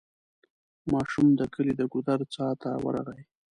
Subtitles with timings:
[0.91, 3.21] ماشوم د کلي د ګودر څا ته ورغی.